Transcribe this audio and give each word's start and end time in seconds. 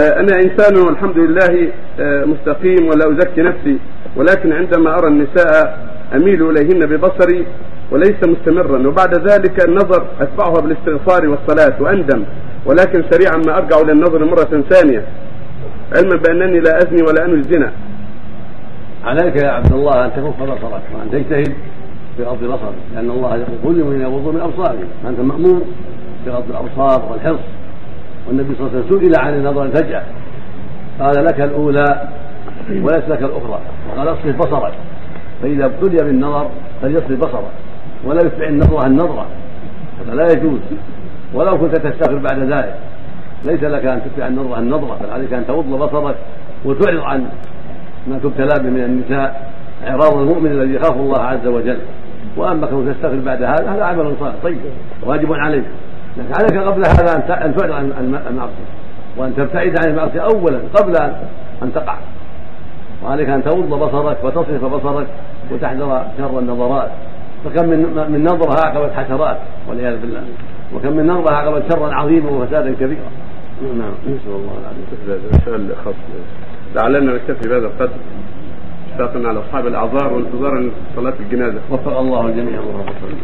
آه، 0.00 0.20
أنا 0.20 0.36
إنسان 0.40 0.76
والحمد 0.86 1.18
لله 1.18 1.68
آه، 2.00 2.24
مستقيم 2.24 2.88
ولا 2.88 3.10
أزكي 3.12 3.42
نفسي 3.42 3.78
ولكن 4.16 4.52
عندما 4.52 4.98
أرى 4.98 5.08
النساء 5.08 5.78
أميل 6.14 6.50
إليهن 6.50 6.80
ببصري 6.86 7.46
وليس 7.90 8.16
مستمرا 8.26 8.88
وبعد 8.88 9.28
ذلك 9.30 9.68
النظر 9.68 10.06
أتبعها 10.20 10.60
بالاستغفار 10.60 11.28
والصلاة 11.28 11.82
وأندم 11.82 12.24
ولكن 12.66 13.04
سريعا 13.10 13.36
ما 13.46 13.56
أرجع 13.58 13.80
للنظر 13.80 14.24
مرة 14.24 14.62
ثانية 14.70 15.04
علما 15.96 16.16
بأنني 16.16 16.60
لا 16.60 16.78
أزني 16.78 17.02
ولا 17.02 17.24
أنوي 17.24 17.38
الزنا. 17.38 17.72
عليك 19.04 19.42
يا 19.42 19.48
عبد 19.50 19.72
الله 19.72 20.04
أن 20.04 20.10
تكف 20.10 20.42
بصرك 20.42 20.82
وأن 20.94 21.10
تجتهد 21.12 21.54
في 22.16 22.22
غض 22.24 22.44
بصرك 22.44 22.74
لأن 22.94 23.10
الله 23.10 23.36
يقول 23.36 23.58
كل 23.64 23.84
من 23.84 24.00
يغض 24.00 24.34
من 24.34 24.40
ابصارهم 24.40 24.88
فانت 25.04 25.20
مأمور 25.20 25.62
بغض 26.26 26.44
الأبصار 26.50 27.12
والحرص. 27.12 27.40
والنبي 28.28 28.54
صلى 28.54 28.66
الله 28.66 28.78
عليه 28.78 28.86
وسلم 28.86 29.00
سئل 29.00 29.20
عن 29.20 29.34
النظر 29.34 29.62
الفجأة. 29.62 30.02
قال 31.00 31.24
لك 31.24 31.40
الأولى 31.40 32.08
وليس 32.70 33.08
لك 33.08 33.22
الأخرى. 33.22 33.60
وقال 33.88 34.08
اصرف 34.08 34.36
بصرك. 34.36 34.72
فإذا 35.42 35.64
ابتلي 35.64 35.96
بالنظر 36.04 36.48
فليصرف 36.82 37.18
بصرك. 37.18 37.52
ولا 38.04 38.26
يتبع 38.26 38.48
النظرة 38.48 38.86
النظرة. 38.86 39.26
هذا 40.00 40.14
لا 40.14 40.26
يجوز. 40.32 40.60
ولو 41.34 41.58
كنت 41.58 41.76
تستغفر 41.76 42.16
بعد 42.16 42.38
ذلك. 42.38 42.74
ليس 43.44 43.62
لك 43.62 43.86
أن 43.86 44.00
تتبع 44.04 44.26
النظرة 44.26 44.58
النظرة. 44.58 44.98
بل 45.04 45.10
عليك 45.10 45.32
أن 45.32 45.46
تغض 45.46 45.68
بصرك 45.68 46.16
وتعرض 46.64 47.00
عن 47.00 47.26
ما 48.06 48.18
تبتلى 48.18 48.62
به 48.62 48.70
من 48.70 48.84
النساء. 48.84 49.52
إعراض 49.86 50.16
المؤمن 50.16 50.50
الذي 50.52 50.74
يخاف 50.74 50.96
الله 50.96 51.20
عز 51.20 51.46
وجل. 51.46 51.78
وأما 52.36 52.66
كونك 52.66 52.94
تستغفر 52.94 53.16
بعد 53.16 53.42
هذا 53.42 53.70
هذا 53.70 53.84
عمل 53.84 54.14
صالح. 54.20 54.34
طيب. 54.42 54.58
واجب 55.02 55.32
عليك. 55.32 55.64
لكن 56.16 56.32
عليك 56.34 56.56
قبل 56.66 56.82
هذا 56.86 57.16
أن 57.16 57.56
تعرض 57.56 57.72
عن 57.72 57.92
المعصية. 58.30 58.68
وأن 59.16 59.36
تبتعد 59.36 59.74
عن 59.84 59.90
المعصية 59.90 60.20
اولا 60.20 60.58
قبل 60.74 60.96
ان 61.62 61.72
تقع. 61.74 61.96
وعليك 63.04 63.28
أن 63.28 63.44
تغض 63.44 63.68
بصرك 63.68 64.24
وتصرف 64.24 64.64
بصرك 64.64 65.06
وتحذر 65.52 66.06
شر 66.18 66.38
النظرات. 66.38 66.90
فكم 67.44 67.68
من 67.68 67.78
من 68.12 68.24
نظرة 68.24 68.66
عقبت 68.66 68.92
حسرات 68.92 69.36
والعياذ 69.68 70.00
بالله. 70.00 70.22
وكم 70.74 70.92
من 70.92 71.06
نظرة 71.06 71.34
عقبت 71.34 71.72
شرا 71.72 71.94
عظيما 71.94 72.30
وفسادا 72.30 72.74
كبيرا. 72.74 73.10
نعم. 73.62 73.92
نسأل 74.06 74.26
الله 74.26 74.52
العافية. 74.60 75.38
سؤال 75.44 75.76
خاص 75.84 75.94
لعلنا 76.74 77.12
نكتفي 77.14 77.48
بهذا 77.48 77.66
القدر. 77.66 77.98
اشفاقا 78.92 79.28
على 79.28 79.40
اصحاب 79.40 79.66
الأعذار 79.66 80.12
وانتظارا 80.12 80.70
صلاه 80.96 81.14
الجنازة. 81.20 81.58
وفق 81.70 81.98
الله 81.98 82.26
الجميع 82.26 82.60
اللهم 82.60 82.86
صل 82.86 83.16